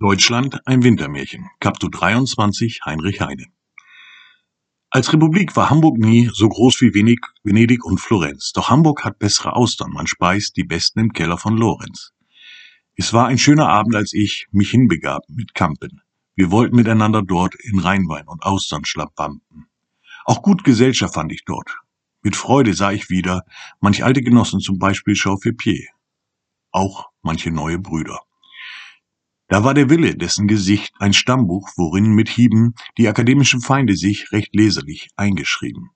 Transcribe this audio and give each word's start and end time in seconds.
Deutschland 0.00 0.64
ein 0.64 0.84
Wintermärchen. 0.84 1.50
Kaptu 1.58 1.88
23 1.88 2.82
Heinrich 2.86 3.20
Heine. 3.20 3.46
Als 4.90 5.12
Republik 5.12 5.56
war 5.56 5.70
Hamburg 5.70 5.98
nie 5.98 6.30
so 6.32 6.48
groß 6.48 6.82
wie 6.82 6.94
Venedig 6.94 7.84
und 7.84 7.98
Florenz. 7.98 8.52
Doch 8.52 8.70
Hamburg 8.70 9.04
hat 9.04 9.18
bessere 9.18 9.56
Austern. 9.56 9.90
Man 9.90 10.06
speist 10.06 10.56
die 10.56 10.62
besten 10.62 11.00
im 11.00 11.12
Keller 11.12 11.36
von 11.36 11.56
Lorenz. 11.56 12.12
Es 12.94 13.12
war 13.12 13.26
ein 13.26 13.38
schöner 13.38 13.68
Abend, 13.68 13.96
als 13.96 14.12
ich 14.12 14.46
mich 14.52 14.70
hinbegab 14.70 15.24
mit 15.28 15.54
Kampen. 15.54 16.00
Wir 16.36 16.52
wollten 16.52 16.76
miteinander 16.76 17.22
dort 17.22 17.56
in 17.56 17.80
Rheinwein 17.80 18.28
und 18.28 18.44
Austern 18.44 18.84
schlappampen. 18.84 19.66
Auch 20.24 20.42
gut 20.42 20.62
Gesellschaft 20.62 21.14
fand 21.14 21.32
ich 21.32 21.44
dort. 21.44 21.76
Mit 22.22 22.36
Freude 22.36 22.72
sah 22.72 22.92
ich 22.92 23.10
wieder 23.10 23.42
manch 23.80 24.04
alte 24.04 24.22
Genossen, 24.22 24.60
zum 24.60 24.78
Beispiel 24.78 25.16
Chauffier. 25.16 25.88
Auch 26.70 27.06
manche 27.22 27.50
neue 27.50 27.80
Brüder. 27.80 28.20
Da 29.48 29.64
war 29.64 29.72
der 29.72 29.88
Wille, 29.88 30.14
dessen 30.14 30.46
Gesicht 30.46 30.92
ein 30.98 31.14
Stammbuch, 31.14 31.70
worin 31.76 32.12
mit 32.12 32.28
Hieben 32.28 32.74
die 32.98 33.08
akademischen 33.08 33.62
Feinde 33.62 33.96
sich 33.96 34.30
recht 34.30 34.54
leserlich 34.54 35.08
eingeschrieben. 35.16 35.90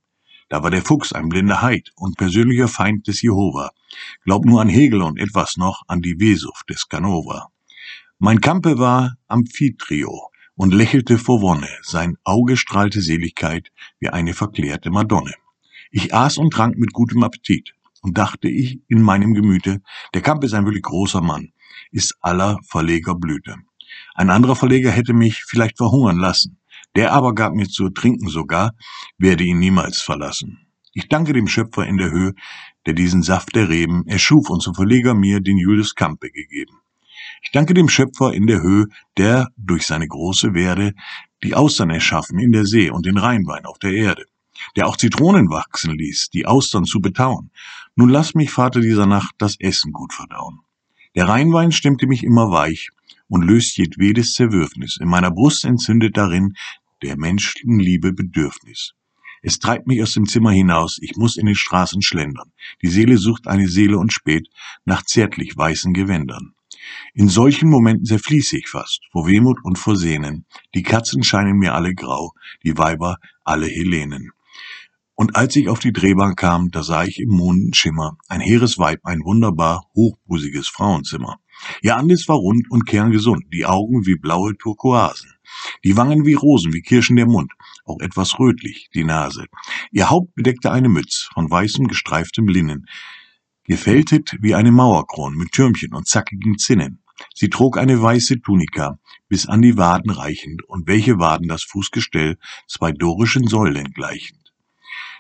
Da 0.49 0.63
war 0.63 0.71
der 0.71 0.83
Fuchs 0.83 1.13
ein 1.13 1.29
blinder 1.29 1.61
Heid 1.61 1.91
und 1.97 2.17
persönlicher 2.17 2.69
Feind 2.69 3.07
des 3.07 3.21
Jehova. 3.21 3.71
Glaubt 4.25 4.47
nur 4.47 4.63
an 4.63 4.71
Hegel 4.71 5.03
und 5.03 5.19
etwas 5.19 5.59
noch 5.59 5.83
an 5.87 6.01
die 6.01 6.19
Wesuft 6.19 6.71
des 6.71 6.89
Canova. 6.89 7.49
Mein 8.19 8.41
Kampe 8.41 8.79
war 8.79 9.17
Amphitrio 9.29 10.31
und 10.55 10.73
lächelte 10.73 11.19
vor 11.19 11.43
Wonne, 11.43 11.69
sein 11.83 12.17
Auge 12.25 12.57
strahlte 12.57 13.03
Seligkeit 13.03 13.69
wie 13.99 14.09
eine 14.09 14.33
verklärte 14.33 14.91
Madonne. 14.91 15.35
Ich 15.91 16.15
aß 16.15 16.39
und 16.39 16.53
trank 16.53 16.79
mit 16.79 16.95
gutem 16.95 17.23
Appetit 17.23 17.75
und 18.03 18.19
dachte 18.19 18.49
ich 18.49 18.81
in 18.89 19.01
meinem 19.01 19.35
Gemüte, 19.35 19.81
der 20.13 20.23
Kampe 20.23 20.47
ist 20.47 20.55
ein 20.55 20.65
wirklich 20.65 20.83
großer 20.83 21.23
Mann, 21.23 21.53
ist 21.91 22.17
aller 22.21 22.59
Verleger 22.69 23.15
Blüte. 23.15 23.57
Ein 24.15 24.31
anderer 24.31 24.57
Verleger 24.57 24.91
hätte 24.91 25.15
mich 25.15 25.45
vielleicht 25.45 25.79
verhungern 25.79 26.19
lassen. 26.19 26.59
Der 26.95 27.13
aber 27.13 27.35
gab 27.35 27.55
mir 27.55 27.69
zu 27.69 27.89
trinken 27.89 28.29
sogar, 28.29 28.73
werde 29.17 29.45
ihn 29.45 29.59
niemals 29.59 30.03
verlassen. 30.03 30.67
Ich 30.93 31.09
danke 31.09 31.33
dem 31.33 31.49
Schöpfer 31.49 31.87
in 31.87 31.97
der 31.97 32.11
Höhe, 32.11 32.35
der 32.85 32.93
diesen 32.93 33.23
Saft 33.23 33.55
der 33.55 33.71
Reben 33.71 34.07
erschuf 34.07 34.51
und 34.51 34.61
zum 34.61 34.75
Verleger 34.75 35.15
mir 35.15 35.41
den 35.41 35.57
Julius 35.57 35.95
Campe 35.95 36.31
gegeben. 36.31 36.81
Ich 37.43 37.51
danke 37.51 37.73
dem 37.73 37.89
Schöpfer 37.89 38.35
in 38.35 38.47
der 38.47 38.61
Höhe, 38.61 38.87
der 39.17 39.49
durch 39.57 39.87
seine 39.87 40.07
große 40.07 40.53
Werde 40.55 40.93
die 41.43 41.55
Austern 41.55 41.91
erschaffen 41.91 42.39
in 42.39 42.53
der 42.53 42.67
See 42.67 42.91
und 42.91 43.07
den 43.07 43.17
Rheinwein 43.17 43.65
auf 43.65 43.79
der 43.79 43.93
Erde, 43.93 44.27
der 44.77 44.87
auch 44.87 44.97
Zitronen 44.97 45.51
wachsen 45.51 45.97
ließ, 45.97 46.31
die 46.31 46.47
Austern 46.47 46.85
zu 46.85 47.01
betauen. 47.01 47.51
Nun 47.95 48.09
lass 48.09 48.35
mich, 48.35 48.51
Vater 48.51 48.81
dieser 48.81 49.07
Nacht, 49.07 49.35
das 49.39 49.57
Essen 49.59 49.93
gut 49.93 50.13
verdauen. 50.13 50.61
Der 51.15 51.29
Rheinwein 51.29 51.73
stimmte 51.73 52.07
mich 52.07 52.25
immer 52.25 52.51
weich 52.51 52.89
und 53.29 53.43
löst 53.43 53.77
jedwedes 53.77 54.33
Zerwürfnis. 54.33 54.99
In 55.01 55.09
meiner 55.09 55.31
Brust 55.31 55.65
entzündet 55.65 56.17
darin 56.17 56.55
der 57.03 57.19
Menschenliebe 57.19 58.13
Bedürfnis. 58.13 58.95
Es 59.43 59.59
treibt 59.59 59.89
mich 59.89 60.01
aus 60.03 60.13
dem 60.13 60.27
Zimmer 60.27 60.53
hinaus, 60.53 60.99
ich 61.01 61.17
muss 61.17 61.37
in 61.37 61.47
den 61.47 61.57
Straßen 61.57 62.01
schlendern. 62.01 62.53
Die 62.81 62.89
Seele 62.89 63.19
sucht 63.19 63.49
eine 63.49 63.69
Seele 63.69 63.99
und 63.99 64.13
spät 64.13 64.49
nach 64.85 65.03
zärtlich 65.03 65.57
weißen 65.57 65.93
Gewändern. 65.93 66.55
In 67.13 67.29
solchen 67.29 67.69
Momenten 67.69 68.07
zerfließe 68.07 68.57
ich 68.57 68.69
fast, 68.69 69.01
vor 69.11 69.27
Wehmut 69.27 69.59
und 69.65 69.79
vor 69.79 69.97
Sehnen. 69.97 70.47
Die 70.75 70.83
Katzen 70.83 71.23
scheinen 71.23 71.59
mir 71.59 71.75
alle 71.75 71.95
grau, 71.95 72.33
die 72.65 72.79
Weiber 72.79 73.19
alle 73.45 73.67
Helenen. 73.67 74.31
Und 75.23 75.37
als 75.37 75.55
ich 75.55 75.69
auf 75.69 75.79
die 75.79 75.93
Drehbahn 75.93 76.35
kam, 76.35 76.73
da 76.73 76.83
sah 76.83 77.05
ich 77.05 77.21
im 77.21 77.29
Mondenschimmer 77.29 78.17
ein 78.27 78.41
hehres 78.41 78.77
Weib, 78.77 78.99
ein 79.05 79.21
wunderbar 79.21 79.85
hochbusiges 79.95 80.67
Frauenzimmer. 80.67 81.37
Ihr 81.81 81.97
Antlitz 81.97 82.27
war 82.27 82.39
rund 82.39 82.69
und 82.73 82.87
kerngesund, 82.87 83.45
die 83.53 83.65
Augen 83.65 84.05
wie 84.05 84.17
blaue 84.17 84.59
Turkoasen, 84.59 85.31
die 85.85 85.97
Wangen 85.97 86.27
wie 86.27 86.35
Rosen, 86.35 86.73
wie 86.73 86.83
Kirschen 86.83 87.15
der 87.15 87.27
Mund, 87.27 87.53
auch 87.85 88.01
etwas 88.01 88.41
rötlich, 88.41 88.89
die 88.95 89.05
Nase. 89.05 89.47
Ihr 89.93 90.11
Haupt 90.11 90.35
bedeckte 90.35 90.73
eine 90.73 90.89
Mütz 90.89 91.29
von 91.33 91.49
weißem 91.49 91.87
gestreiftem 91.87 92.49
Linnen, 92.49 92.87
gefältet 93.63 94.37
wie 94.41 94.57
eine 94.57 94.73
Mauerkron 94.73 95.37
mit 95.37 95.53
Türmchen 95.53 95.95
und 95.95 96.09
zackigen 96.09 96.59
Zinnen. 96.59 97.01
Sie 97.33 97.49
trug 97.49 97.79
eine 97.79 98.03
weiße 98.03 98.41
Tunika, 98.41 98.99
bis 99.29 99.47
an 99.47 99.63
die 99.63 99.77
Waden 99.77 100.11
reichend, 100.11 100.65
und 100.65 100.89
welche 100.89 101.21
Waden 101.21 101.47
das 101.47 101.63
Fußgestell 101.63 102.39
zwei 102.67 102.91
dorischen 102.91 103.47
Säulen 103.47 103.93
gleichen. 103.93 104.42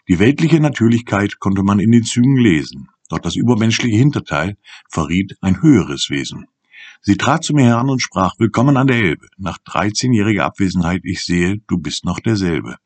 Die 0.08 0.18
weltliche 0.18 0.60
Natürlichkeit 0.60 1.38
konnte 1.38 1.62
man 1.62 1.78
in 1.78 1.92
den 1.92 2.04
Zügen 2.04 2.36
lesen, 2.36 2.88
doch 3.08 3.18
das 3.18 3.36
übermenschliche 3.36 3.96
Hinterteil 3.96 4.56
verriet 4.90 5.36
ein 5.40 5.62
höheres 5.62 6.10
Wesen. 6.10 6.46
Sie 7.02 7.16
trat 7.16 7.44
zu 7.44 7.54
mir 7.54 7.64
heran 7.64 7.90
und 7.90 8.00
sprach, 8.00 8.34
Willkommen 8.38 8.76
an 8.76 8.86
der 8.86 8.96
Elbe. 8.96 9.26
Nach 9.36 9.58
dreizehnjähriger 9.58 10.44
Abwesenheit, 10.44 11.02
ich 11.04 11.24
sehe, 11.24 11.58
du 11.66 11.78
bist 11.78 12.04
noch 12.04 12.20
derselbe. 12.20 12.76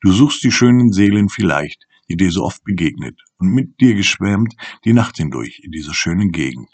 Du 0.00 0.12
suchst 0.12 0.42
die 0.42 0.52
schönen 0.52 0.92
Seelen 0.92 1.28
vielleicht, 1.28 1.84
die 2.08 2.16
dir 2.16 2.30
so 2.30 2.44
oft 2.44 2.64
begegnet 2.64 3.20
und 3.38 3.48
mit 3.48 3.80
dir 3.80 3.94
geschwärmt 3.94 4.54
die 4.84 4.92
Nacht 4.92 5.16
hindurch 5.16 5.60
in 5.62 5.70
dieser 5.70 5.94
schönen 5.94 6.32
Gegend. 6.32 6.68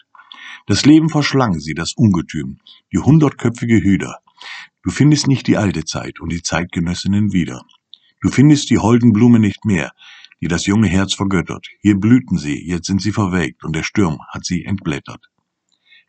Das 0.66 0.84
Leben 0.84 1.08
verschlang 1.08 1.58
sie, 1.60 1.74
das 1.74 1.94
Ungetüm, 1.94 2.58
die 2.92 2.98
hundertköpfige 2.98 3.80
Hüder. 3.80 4.18
Du 4.82 4.90
findest 4.90 5.26
nicht 5.26 5.46
die 5.46 5.56
alte 5.56 5.84
Zeit 5.84 6.20
und 6.20 6.32
die 6.32 6.42
Zeitgenössinnen 6.42 7.32
wieder. 7.32 7.62
Du 8.20 8.30
findest 8.30 8.70
die 8.70 8.78
holden 8.78 9.12
Blumen 9.12 9.40
nicht 9.40 9.64
mehr, 9.64 9.92
die 10.40 10.48
das 10.48 10.66
junge 10.66 10.88
Herz 10.88 11.14
vergöttert. 11.14 11.66
Hier 11.80 11.98
blühten 11.98 12.38
sie, 12.38 12.66
jetzt 12.66 12.86
sind 12.86 13.02
sie 13.02 13.12
verwelkt, 13.12 13.64
und 13.64 13.74
der 13.74 13.82
Sturm 13.82 14.18
hat 14.28 14.44
sie 14.44 14.64
entblättert. 14.64 15.24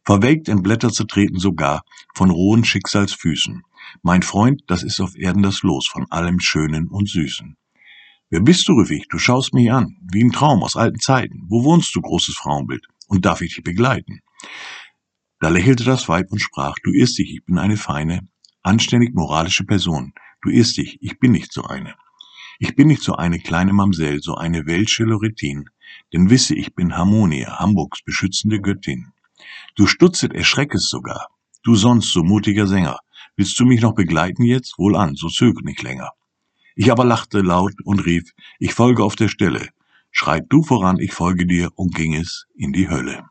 Verwelkt 0.06 0.50
entblättert 0.50 0.94
zu 0.94 1.03
treten 1.03 1.40
sogar 1.40 1.84
von 2.16 2.31
rohen 2.31 2.64
Schicksalsfüßen. 2.64 3.62
Mein 4.02 4.24
Freund, 4.24 4.62
das 4.68 4.84
ist 4.84 5.00
auf 5.00 5.16
Erden 5.16 5.44
das 5.44 5.62
Los 5.62 5.88
von 5.88 6.06
allem 6.09 6.40
Schönen 6.40 6.88
und 6.88 7.09
Süßen. 7.09 7.58
Wer 8.31 8.41
bist 8.41 8.68
du, 8.68 8.74
rief 8.74 8.91
ich, 8.91 9.08
du 9.08 9.18
schaust 9.18 9.53
mich 9.53 9.72
an, 9.72 9.97
wie 10.12 10.24
ein 10.24 10.31
Traum 10.31 10.64
aus 10.64 10.76
alten 10.76 11.00
Zeiten. 11.00 11.46
Wo 11.47 11.64
wohnst 11.64 11.96
du, 11.96 12.02
großes 12.02 12.36
Frauenbild, 12.36 12.86
und 13.08 13.26
darf 13.26 13.41
ich 13.41 13.56
dich 13.56 13.64
begleiten? 13.64 14.22
Da 15.40 15.50
lächelte 15.50 15.84
das 15.84 16.08
Weib 16.09 16.31
und 16.31 16.40
sprach, 16.40 16.76
du 16.84 16.91
irrst 16.91 17.18
dich, 17.18 17.34
ich 17.34 17.46
bin 17.46 17.58
eine 17.58 17.78
feine, 17.78 18.28
anständig 18.62 19.16
moralische 19.16 19.64
Person. 19.64 20.14
Du 20.41 20.50
irrst 20.50 20.77
dich, 20.77 20.97
ich 21.01 21.19
bin 21.19 21.31
nicht 21.33 21.51
so 21.51 21.63
eine. 21.63 21.95
Ich 22.59 22.75
bin 22.75 22.88
nicht 22.88 23.03
so 23.03 23.16
eine 23.16 23.39
kleine 23.39 23.73
Mamsell, 23.73 24.22
so 24.22 24.35
eine 24.35 24.66
welsche 24.66 25.03
Loretin, 25.03 25.69
denn 26.13 26.29
wisse, 26.29 26.55
ich 26.55 26.75
bin 26.75 26.95
Harmonia, 26.95 27.59
Hamburgs 27.59 28.03
beschützende 28.03 28.61
Göttin. 28.61 29.11
Du 29.75 29.88
stutzet, 29.88 30.33
erschreckest 30.33 30.89
sogar, 30.89 31.28
du 31.63 31.75
sonst 31.75 32.11
so 32.11 32.23
mutiger 32.23 32.67
Sänger, 32.67 32.99
willst 33.35 33.59
du 33.59 33.66
mich 33.66 33.81
noch 33.81 33.95
begleiten 33.95 34.44
jetzt? 34.44 34.78
Wohl 34.78 34.95
an, 34.95 35.16
so 35.16 35.29
zög 35.29 35.63
nicht 35.63 35.81
länger. 35.81 36.11
Ich 36.75 36.91
aber 36.91 37.05
lachte 37.05 37.41
laut 37.41 37.73
und 37.83 38.05
rief, 38.05 38.31
ich 38.59 38.73
folge 38.73 39.03
auf 39.03 39.16
der 39.16 39.28
Stelle, 39.28 39.69
schreit 40.11 40.45
du 40.49 40.63
voran, 40.63 40.99
ich 40.99 41.13
folge 41.13 41.45
dir 41.45 41.69
und 41.75 41.95
ging 41.95 42.16
es 42.16 42.45
in 42.55 42.73
die 42.73 42.89
Hölle. 42.89 43.28